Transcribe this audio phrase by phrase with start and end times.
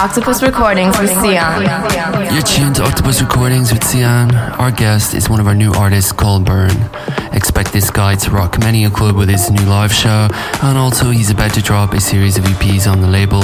[0.00, 1.62] Octopus Recordings with Sian.
[2.32, 4.32] You're tuned to Octopus Recordings with Sian.
[4.34, 6.70] Our guest is one of our new artists called Burn.
[7.32, 10.28] Expect this guy to rock many a club with his new live show,
[10.62, 13.42] and also he's about to drop a series of EPs on the label,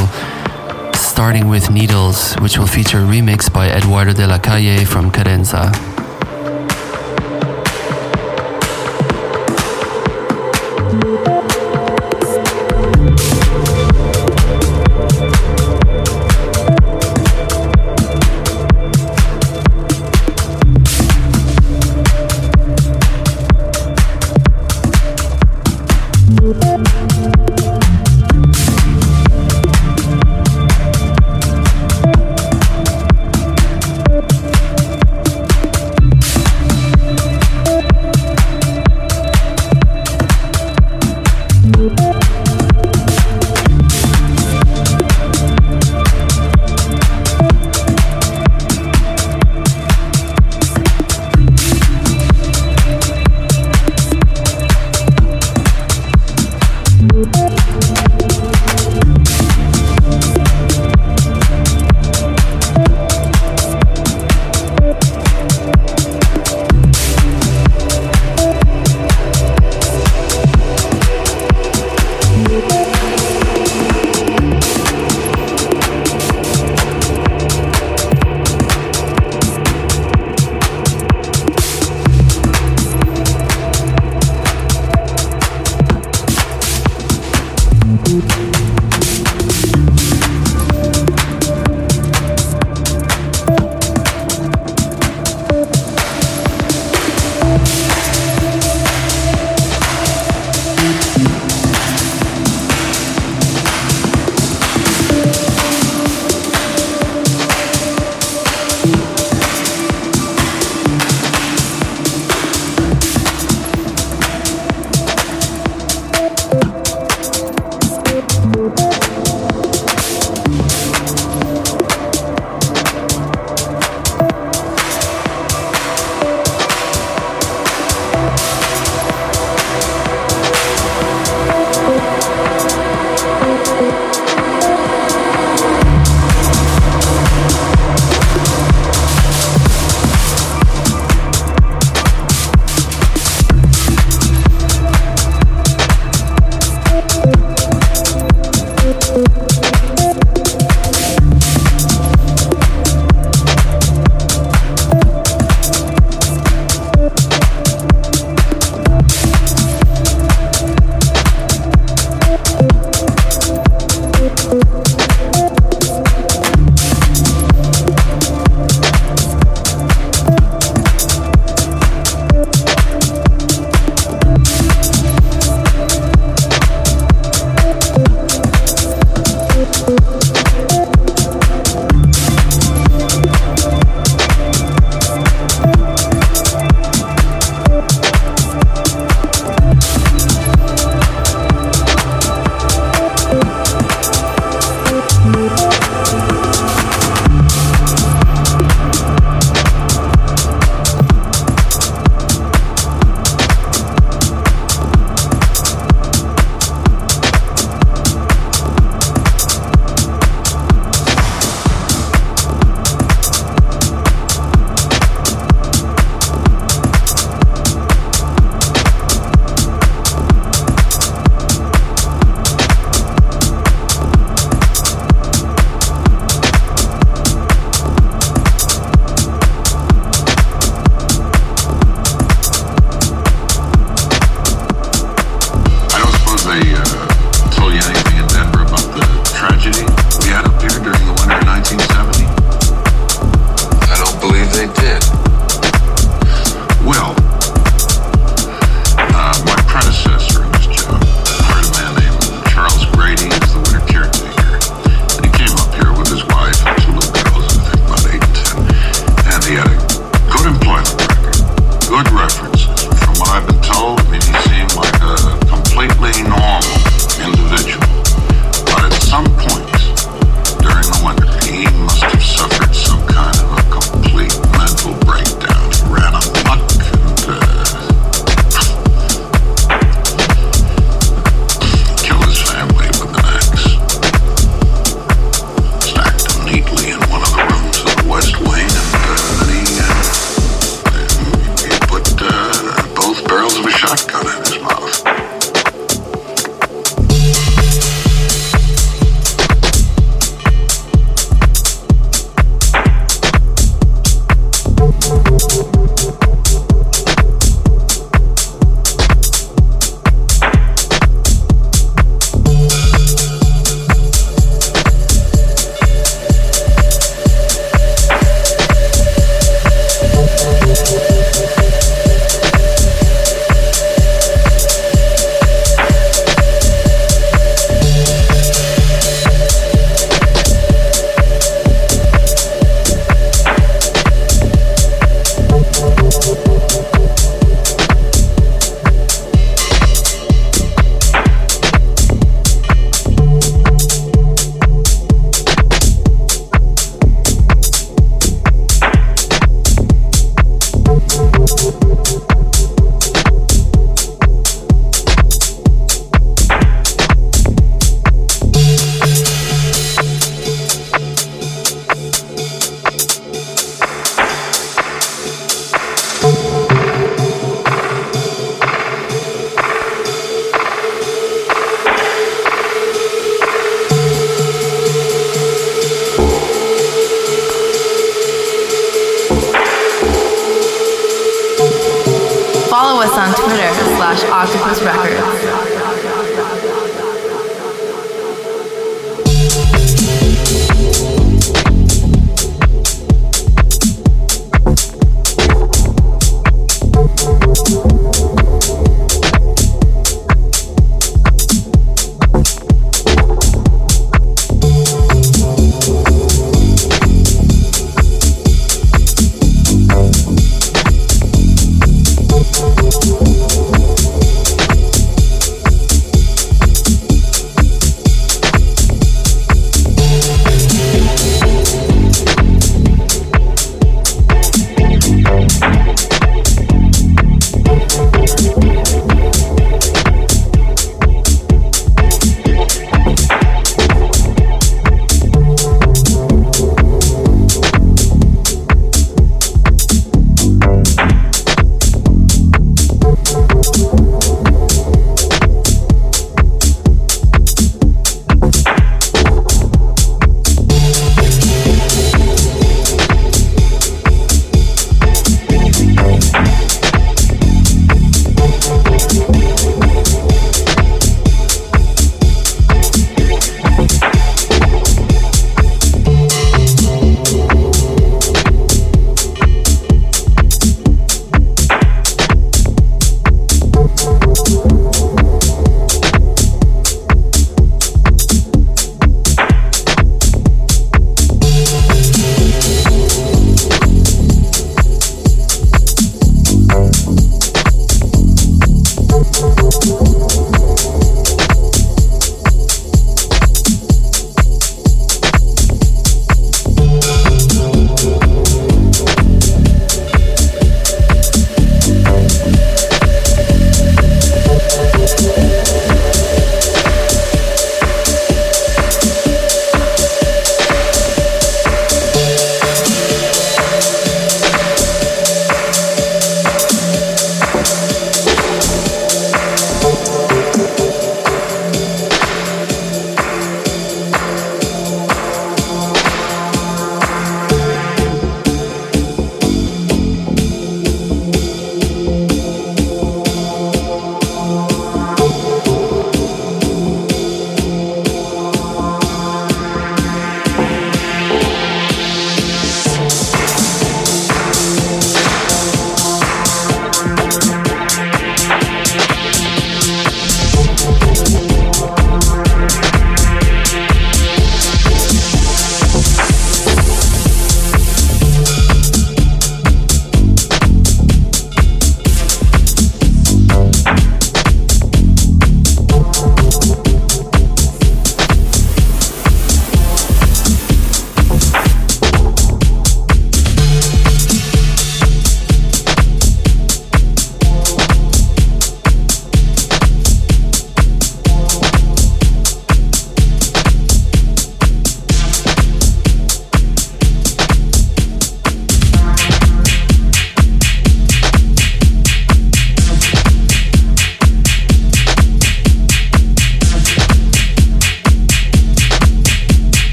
[0.94, 5.72] starting with Needles, which will feature a remix by Eduardo de la Calle from Cadenza.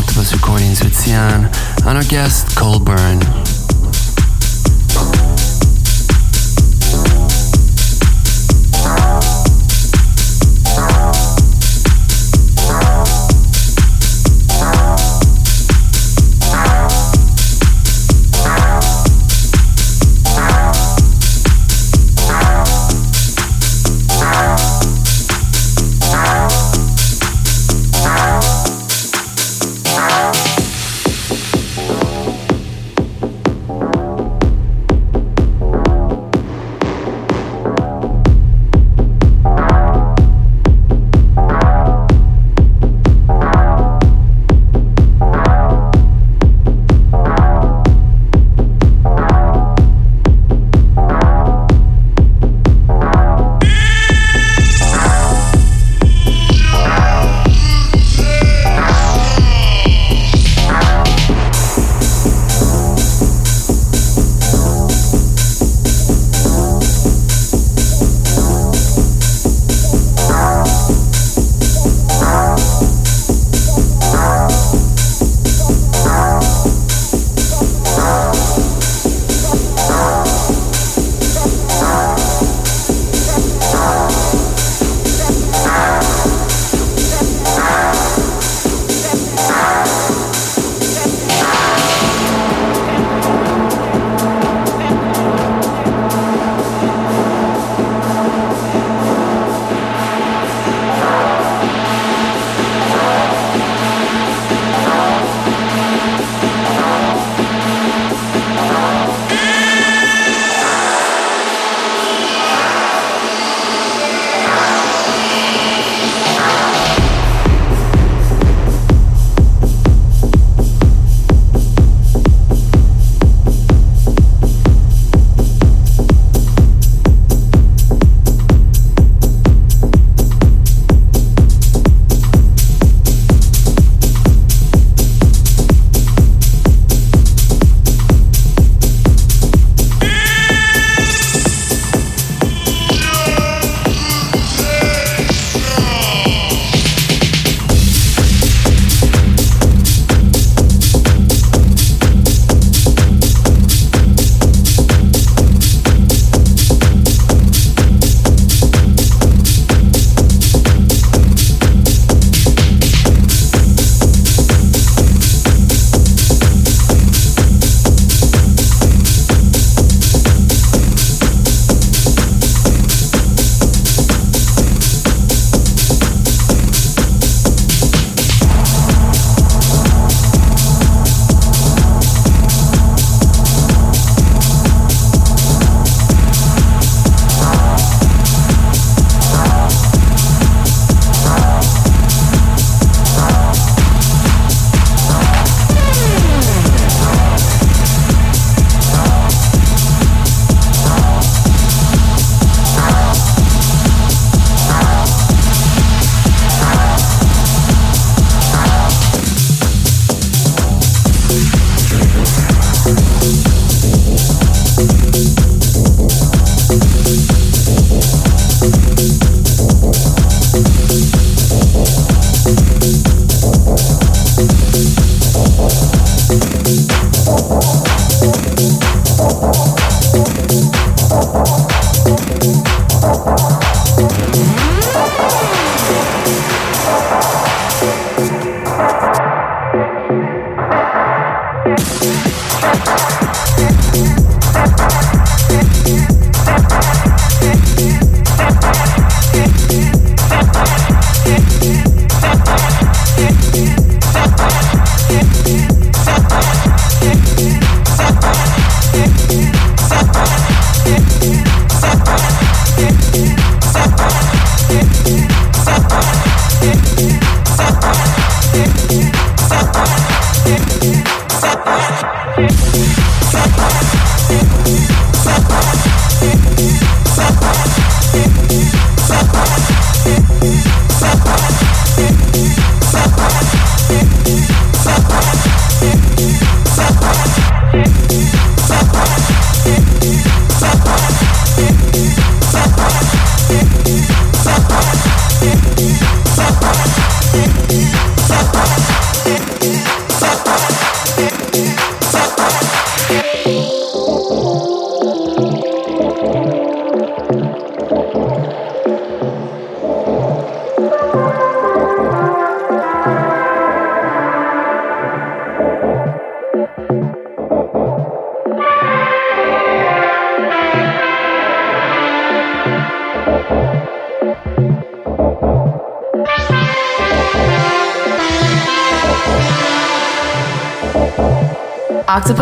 [0.00, 1.44] Octopus Recordings with Sian
[1.86, 3.49] and our guest Cold Burn.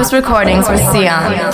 [0.09, 1.53] House Recordings with Sian.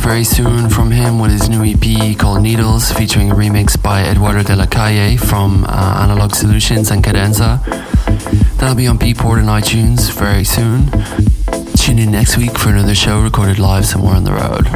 [0.00, 4.42] Very soon from him with his new EP called Needles, featuring a remix by Eduardo
[4.42, 7.62] de la Calle from uh, Analog Solutions and Cadenza.
[8.58, 10.90] That'll be on Beatport and iTunes very soon.
[11.76, 14.66] Tune in next week for another show recorded live somewhere on the road.